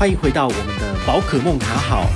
[0.00, 2.06] 欢迎回到我们的宝可梦卡好。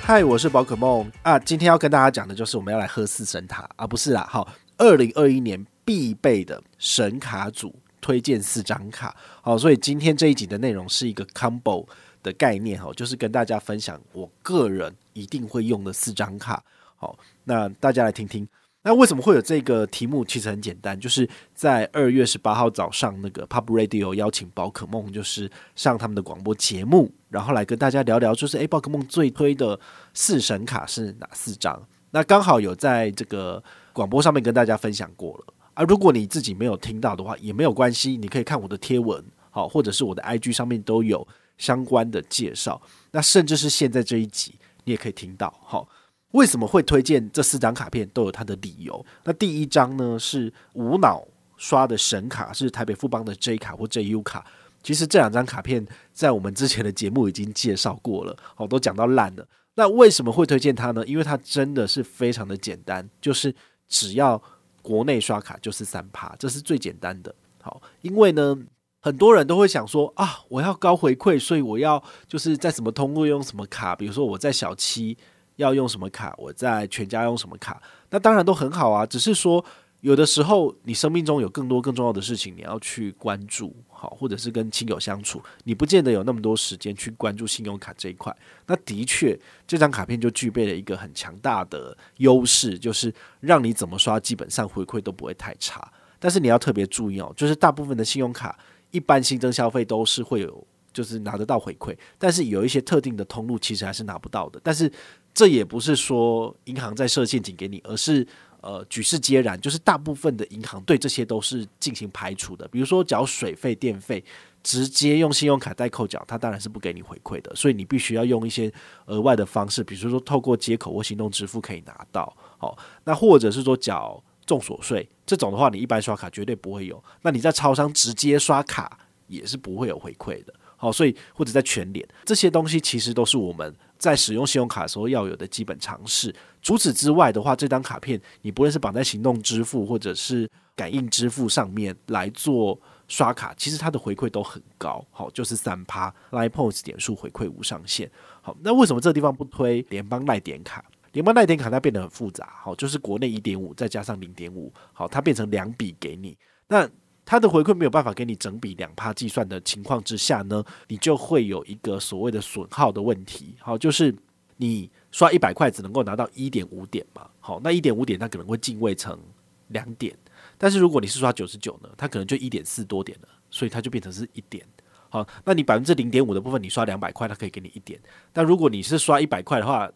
[0.00, 11.86] 嗨，我是宝可梦啊，今天要跟大家讲的就是我们要来喝四神卡啊，不是啦，好，二零二一年必备的神卡组推荐四张卡，好，所以今天这一集的内容是一个 combo
[12.22, 16.64] 的概念，哈，就是跟大家分享我个人一定会用的四张卡，
[16.96, 18.48] 好，那大家来听听。
[18.82, 20.24] 那为什么会有这个题目？
[20.24, 29.78] 其实很简单，就是在二月十八号早上，那个 Pub Radio 邀请宝可梦，就是上他们的广播节目，然后来跟大家聊聊，就是诶，宝可梦最推的
[30.14, 31.86] 四神卡是哪四张？
[32.12, 33.62] 那刚好有在这个
[33.92, 35.82] 广播上面跟大家分享过了啊。
[35.82, 41.26] 如果你自己没有听到的话，也没有关系，你可以看我的贴文，好，或者是我的 IG 上面都有
[41.58, 42.80] 相关的介绍。
[43.10, 44.54] 那甚至是现在这一集，
[44.84, 45.86] 你也可以听到，好。
[46.32, 48.06] 为什么会推荐这四张卡片？
[48.10, 49.04] 都有它的理由。
[49.24, 54.44] 那第一张呢是无脑刷的神卡，是台北富邦的 J 卡或 JU 卡。
[54.82, 59.48] 其实这两张卡片在我们之前的节目已经介绍过了，哦，都讲到烂了。
[59.74, 61.04] 那为什么会推荐它呢？
[61.06, 63.54] 因为它真的是非常的简单，就是
[63.88, 64.40] 只要
[64.82, 67.34] 国内刷卡就是三趴，这是最简单的。
[67.62, 68.56] 好，因为呢，
[69.00, 75.16] 很多人都会想说啊，我要高回馈，所以我要就是在什么通路用什么卡，比如说我在小七。
[75.58, 76.34] 要用什么卡？
[76.38, 77.80] 我在全家用什么卡？
[78.10, 79.04] 那当然都很好啊。
[79.04, 79.64] 只是说，
[80.00, 88.34] 有的时候你生命中有更多更重要的事情，你要去关注，好，或者是跟亲友相处，你不见得有那么多时间去关注信用卡这一块。
[88.66, 95.92] 那的确，这张卡片就具备了一个很强大的优势，就是让你怎么刷，基本上回馈都不会太差。
[96.20, 98.56] 但是你要特别注意哦，就是大部分的信用卡，
[98.90, 104.60] 一般新增消费都是会有，就是拿得到回馈，但是有一些特定的通路其实还是拿不到的。
[104.62, 104.90] 但是
[105.38, 108.26] 这也不是说银行在设陷阱给你，而是
[108.60, 112.66] 呃举世皆然，就是大部分的银行对这些都是进行排除的。
[112.66, 114.24] 比如说缴水费、电费，
[114.64, 117.54] 直接用信用卡代扣缴，它当然是不给你回馈的。
[117.54, 118.68] 所以你必须要用一些
[119.06, 122.36] 额外的方式，比如说透过接口或行动支付可以拿到。
[122.58, 127.00] 好，那或者是说缴重所税这种的话，你一般刷卡绝对不会有。
[127.22, 128.98] 那你在超商直接刷卡
[129.28, 130.52] 也是不会有回馈的。
[130.76, 136.34] 好，所以或者在全联这些东西，其实都是我们在使用信用卡的时候要有的基本常识。
[136.62, 145.04] 除此之外的话，这张卡片你不论是绑在行动支付或者是感应支付上面来做刷卡，其实它的回馈都很高。
[145.10, 148.10] 好，就是三趴 Line Points 点数回馈无上限。
[148.40, 150.84] 好，那为什么这个地方不推联邦赖点卡？
[151.12, 152.52] 联邦赖点卡它变得很复杂。
[152.62, 156.36] 好，就是国内一点五再加上零点五，好，它变成两笔给你。
[156.68, 156.88] 那
[157.28, 163.54] 它的回馈没有办法给你整笔两趴计算的情况之下呢，你就会有一个所谓的损耗的问题。
[163.60, 164.16] 好，就是
[164.56, 167.28] 你刷一百块只能够拿到一点五点嘛。
[167.38, 169.20] 好，那一点五点它可能会进位成
[169.66, 170.16] 两点，
[170.56, 174.66] 但是如果你是刷九十九呢，它可能就一点四多点了，所以它就变成是一点。
[175.10, 178.00] 好，那你百分之零点五的部分，你刷两百块，它可以给你一点。
[178.32, 179.86] 但如果你是刷一百块的话，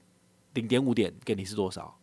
[0.53, 1.99] 零点五点给你是多少？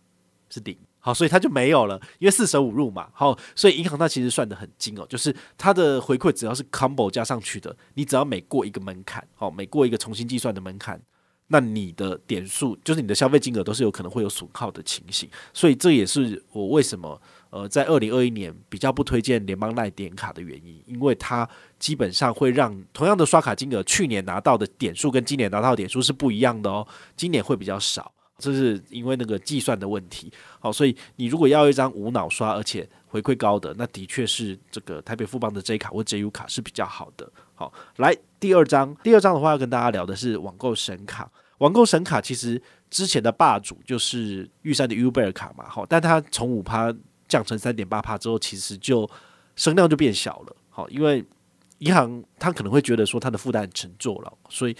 [0.49, 0.75] 是零。
[1.01, 3.07] 好，所以它就没有了，因为四舍五入嘛。
[3.13, 11.01] 好，所以银行它其实算得很精哦，就是它的回馈只要是 combo 加上去的，你只要每过一个门槛，好，每过一个重新计算的门槛，
[11.47, 15.29] 那你的点数就是你的消费金额都是有可能会有损耗的情形。
[15.53, 21.47] 所以这也是我为什么呃在二零二一年比较不推荐联邦赖点卡的原因，因为它
[21.79, 26.85] 基本上会让同样的刷卡金额，去年拿到的点数跟今年拿到的点数是不一样的哦，
[27.15, 28.11] 今年会比较少。
[28.39, 37.29] 这是因为那个计算的问题，好，所以你如果要一张无脑刷而且回馈高的，那的确是这个台北富邦的 J 卡或 JU 卡是比较好的。
[37.53, 41.29] 好，来第二张，第二张的话要跟大家聊的是网购神卡。
[41.57, 46.93] 网购神卡其实之前的霸主就是玉山的 Uber 卡嘛，好，但它从五趴
[47.27, 49.09] 降成三点八趴之后，其实就
[49.57, 50.55] 声量就变小了。
[50.69, 51.25] 好，因为
[51.79, 54.75] 银行它可能会觉得说它的负担很沉重了，所以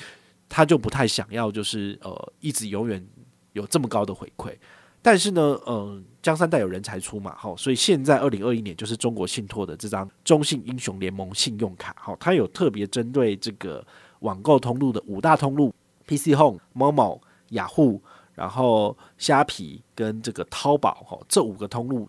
[0.48, 3.06] 他就不太想要就是呃一直永远。
[3.54, 4.56] 有这么高的回馈，
[5.02, 13.86] 但是呢，嗯，江山代有人才出嘛，好，所以现在二零二一年就是中国信托的这张中信英雄联盟信用卡，好，它有特别针对这个
[14.20, 15.74] 网购通路的五大通路
[16.06, 17.20] ：PC Home、Momo、
[17.50, 18.02] 雅虎，
[18.36, 22.08] 然后虾皮跟这个淘宝，哈，这五个通路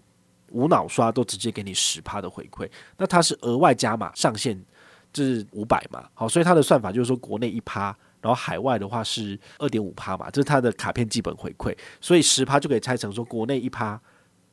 [0.50, 4.62] 无脑刷都直接给你十趴的回馈，那它是额外加码上限，
[5.12, 7.96] 就是五百嘛，好，所以它的算法就是说国内一趴。
[8.20, 14.00] 然后海外的话是二点五趴嘛，这是它的卡片基本回馈，所以十趴就可以拆成说国内一趴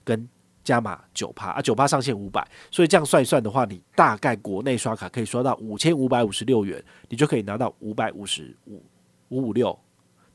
[0.04, 0.28] 跟
[0.64, 8.84] 加码九趴啊，九趴上限五百，所以这样算一算的话，你大概国内刷卡可以刷到五千五百五十六元，你就可以拿到五百五十五
[9.30, 9.78] 五五六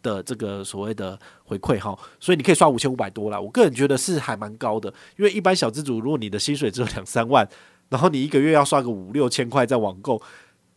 [0.03, 3.41] 的这个所谓的回馈哈，所以你可以刷五千五百多啦。
[3.41, 7.49] 我个人觉得是还蛮高的，因为一般小资主如果你的薪水只有两三万。
[7.89, 10.19] 然后你一个月要刷个五六千块在网购，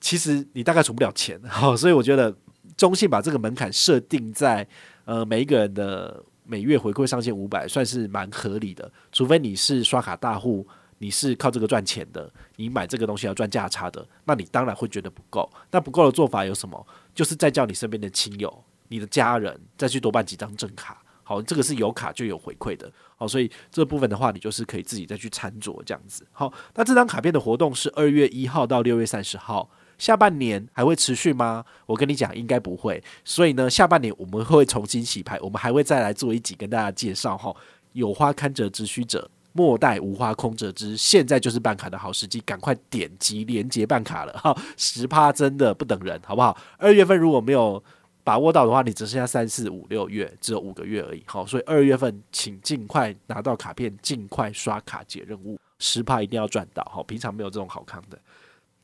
[0.01, 1.41] 其实你大概存不了钱。
[1.43, 2.35] 哈，所以我觉得
[2.77, 4.67] 中信把这个门槛设定在
[5.05, 8.91] 呃每一个人的每月回馈上限五百，算是蛮合理的。
[9.11, 10.67] 除非你是刷卡大户，
[10.97, 15.49] 你是靠这个赚钱的，你买这个东西要赚价差的，那你当然会觉得不够。
[15.71, 16.85] 那不够的做法有什么？
[17.13, 21.01] 就是再叫你身边的亲友、你的家人再去多办几张正卡。
[21.27, 26.23] 好，这个是有卡就有回馈的，好，所以这部分的话，你就是可以自己再去参酌这样子。
[26.31, 31.63] 好，那这张卡片的活动是二月一号到六月三十号，下半年还会持续吗？
[31.85, 33.03] 我跟你讲，应该不会。
[33.23, 37.37] 所以呢，下半年我们会重新洗牌，我们还会再来做一集跟大家介绍。
[37.37, 37.55] 哈，
[37.93, 40.95] 有花堪折直须折，莫待无花空折枝。
[40.97, 44.33] 现在就是办卡的好时机，赶快点击连接办卡了。
[44.33, 46.57] 哈，十趴真的不等人，好不好？
[46.77, 47.83] 二月份如果没有。
[48.25, 51.21] 把握到的话，你只剩下三四五六月，只有五个月而已。
[51.27, 56.83] 好，所以二月份请尽快拿到卡片，尽快刷卡解任务，十趴一定要赚到。
[56.91, 58.17] 好，平常没有这种好康的。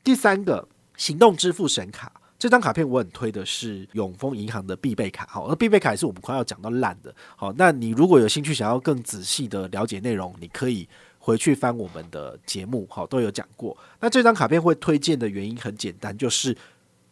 [0.04, 0.64] 第三个
[1.02, 5.26] 行动支付神卡，这张卡片我很推的是永丰银行的必备卡。
[5.28, 7.12] 好，而必备卡也是我们快要讲到烂的。
[7.34, 10.88] 好，那你如果有兴趣想要更仔细的了解内容，你可以
[11.18, 13.76] 回去翻我们的节目，好，都有讲过。
[13.98, 16.56] 那这张卡片会推荐的原因很简单，就是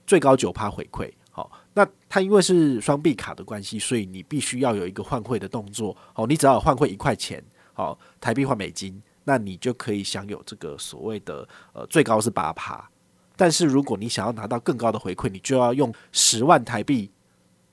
[0.06, 1.10] 最高九趴回馈。
[1.32, 5.96] 好，那它因为是双币卡的关系，所以你必须要有一个换汇的动作。
[6.12, 7.42] 好，你只要换汇一块钱，
[7.72, 12.88] 好，台币换美金，那你就可以享有这个所谓的呃最高是八趴。
[13.40, 17.10] 但是如果你想要拿到更高的回馈，你就要用十万台币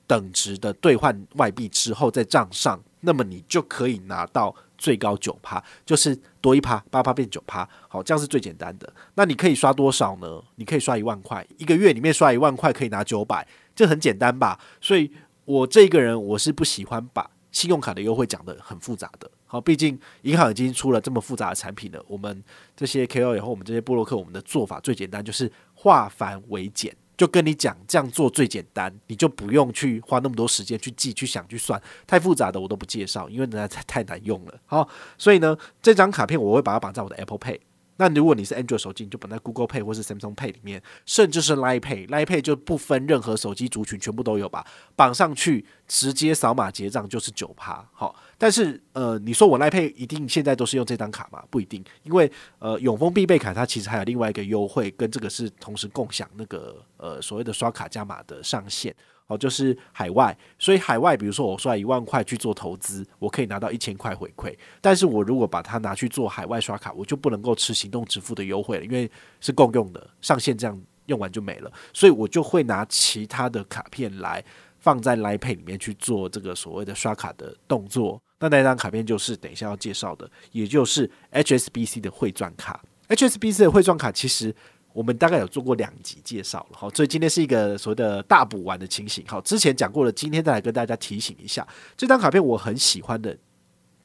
[0.06, 7.68] 等值的兑换外币之后在账上，那么你就可以拿到最高九趴，就是多一趴，八趴变九趴。
[7.86, 8.90] 好，这样是最简单的。
[9.14, 10.42] 那你可以刷多少呢？
[10.56, 14.58] 你可以刷一万块，一个月里面刷一万块可以拿九百，这很简单吧？
[14.80, 15.12] 所以
[15.44, 19.28] 我这个人我是不喜欢把信用卡的优惠讲得很复杂的。
[19.44, 22.00] 好，毕竟银行已经出了这么复杂的产品了。
[22.06, 22.40] 我们
[22.76, 26.94] 这些 KOL 以后，我们这些布洛克，我们的做法最简单，就是化繁为简。
[27.16, 34.54] 就跟你讲，这样做最简单，你就不用去花那么多时间去记、去想、去算，太复杂的我都不介绍，因为那太太难用了。
[34.64, 37.58] 好，所以呢，这张卡片我会把它绑在我的 Apple Pay。
[37.98, 44.66] 那如果你是 Android 手机，你就绑在 Google Pay 或是 Samsung Pay 里面，甚至是 Line Pay，Line Pay 就不分任何手机族群，全部都有吧？
[44.96, 47.86] 绑上去直接扫码结账就是九趴。
[47.92, 51.44] 好，但是呃，你说我 Line Pay 一定现在都是用这张卡吗？
[51.50, 58.94] 不一定，因为呃，永丰必备卡它其实还有另外一个优惠，跟这个是同时共享那个呃所谓的刷卡加码的上限。
[59.28, 64.56] 哦，就是海外，所以海外，比如说我刷一万块去做投资，我可以拿到一千块回馈。
[64.80, 69.10] 但是我如果把它拿去做海外刷卡，我就不能够吃行动支付的优惠了，因为
[69.40, 71.70] 是共用的，上限这样用完就没了。
[71.92, 74.42] 所以我就会拿其他的卡片来
[74.78, 78.18] 放在 Line Pay 里面去做这个所谓的刷卡的动作。
[78.40, 82.82] 那那张卡片就是等一下要介绍的，也就是 HSBC 的汇钻卡。
[83.08, 84.54] HSBC 的汇钻卡其实。
[84.92, 89.24] 我们大概有做过两集介绍了，好，所以今天是一个所谓的大补完的情形。
[89.28, 93.36] 好，之前讲过了，今天再来跟大家提醒一下，这张卡片我很喜欢的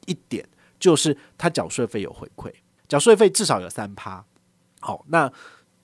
[0.05, 0.47] 一点
[0.79, 2.53] 就是它缴税费有回馈，
[2.87, 4.23] 缴税费至少有三趴。
[4.81, 5.31] 好，那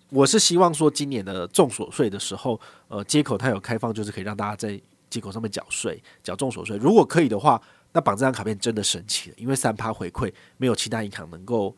[0.09, 2.59] 我是希望说今年的重所税的时候，
[2.89, 4.79] 呃，接口它有开放，就是可以让大家在
[5.09, 6.77] 接口上面缴税，缴重所税。
[6.77, 7.59] 如果可以的话，
[7.93, 11.75] 那绑这张卡片真的神奇了，因为三趴回馈没有其他银行能够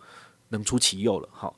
[0.49, 1.29] 能出其右了。
[1.31, 1.55] 好，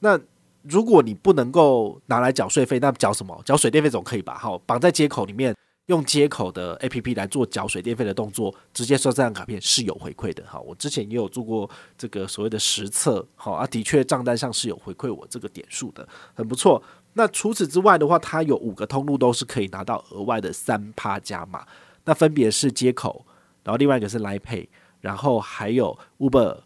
[0.00, 0.20] 那。
[0.68, 3.38] 如果你不能够拿来缴税费，那缴什么？
[3.44, 4.38] 缴水电费总可以吧？
[4.38, 5.54] 好，绑在接口里面，
[5.86, 10.42] 用接口的 APP 来做缴水电费的动作，直接刷这张卡片是有回馈的。
[10.46, 11.68] 哈，我之前也有做过
[11.98, 16.82] 这个所谓的实测，好啊，的确账单上是有回馈我这个点数的，很不错。
[17.12, 21.66] 那除此之外的话，它有五个通路都是可以拿到额外的三趴加码，
[22.06, 23.26] 那分别是接口，
[23.62, 24.66] 然后另外一个是 l i Pay，
[25.02, 26.60] 然后还有 Uber，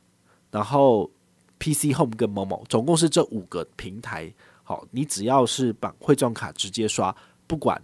[0.53, 1.11] 然后。
[1.59, 4.33] PC Home 跟某某，总共是这五个平台。
[4.63, 7.15] 好，你只要是把汇钻卡直接刷，
[7.47, 7.81] 不管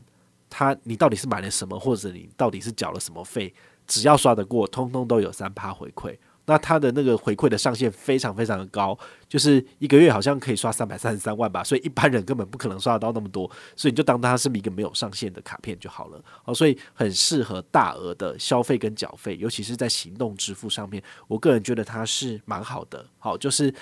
[0.50, 3.52] 他你到底是买了什么，或者你到底是缴了什么费，
[3.86, 6.16] 只要刷得过，通通都有三趴回馈。
[6.46, 8.98] 那它的那个回馈的上限非常非常的高，
[9.28, 16.22] 就是一个月好像可以刷三百三十三万吧，所以一般人根本不可能刷得到那么多，所以你就当它是一个没有上限的卡片就好了。
[16.42, 23.06] 好，所以很适合大额的消费跟缴费，尤其是在行动支付上面，我个人觉得它是蛮好的。
[23.18, 23.74] 好，就是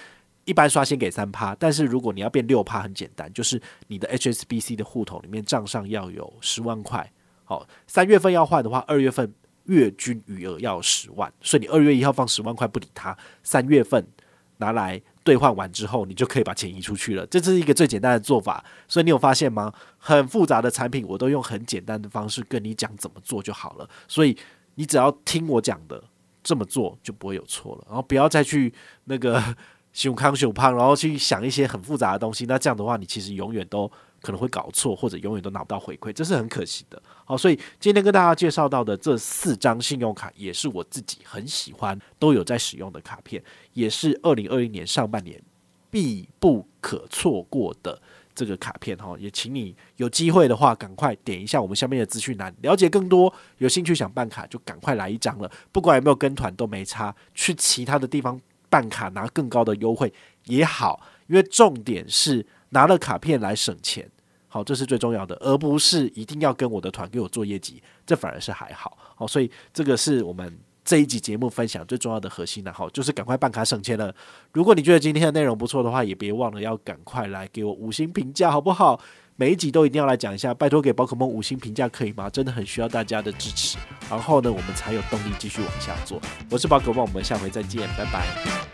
[0.44, 7.12] 一般刷先给三趴，但是如果你要变六趴，很简单，就是你的 HSBC 的户头里面账上要有十万块。
[7.44, 9.34] 好，三月份要换的话，二月份。
[9.66, 14.06] 月均余额要十万，所以你二月一号放十万块不理他，三月份
[14.58, 17.26] 拿来兑换完之后，你就可以把钱移出去了。
[17.26, 19.72] 这是一个最简单的做法，所以你有发现吗？
[19.98, 23.88] 很复杂的产品，我都用很简单的方式跟你讲怎么做就好了。
[24.08, 24.36] 所以
[24.74, 26.02] 你只要听我讲的
[26.42, 27.84] 这么做，就不会有错了。
[27.86, 28.72] 然后不要再去
[29.04, 29.42] 那个
[29.92, 33.90] 熊康熊胖，然后去想一些很复杂的东西，那这样的话，你其实永远都
[34.22, 37.02] 可能会搞错，或者永远都拿不到回馈，这是很可惜的。
[37.24, 45.42] 好，所以今天跟大家介绍到的这四张信用卡，也是我自己很喜欢、都有在使用的卡片，也是二零二一年上半年
[45.90, 48.00] 必不可错过的
[48.34, 48.96] 这个卡片。
[48.96, 53.32] 哈，也请你有机会的话，赶快点一下我们下面的资讯栏，了解更多。
[53.58, 55.50] 有兴趣想办卡，就赶快来一张了。
[55.72, 58.40] 不管有没有跟团都没差，去其他的地方。
[58.72, 60.10] 办卡拿更高的优惠
[60.46, 64.10] 也好，因为重点是拿了卡片来省钱，
[64.48, 74.14] 好，这是最重要的，而不是一定要跟我的团给我做业绩，这反而是还好，好，所以这个是我们这一集节目分享最重要的核心的，好，就是赶快办卡省钱了。
[74.52, 78.98] 如果你觉得今天的内容不错的话，也别忘了要赶快来给我五星评价，好不好？
[79.36, 82.28] 每一集都一定要来讲一下，拜托给宝可梦五星评价可以吗？
[82.28, 83.78] 真的很需要大家的支持，
[84.10, 86.20] 然后呢，我们才有动力继续往下做。
[86.50, 88.71] 我是宝可梦，我们下回再见，拜拜。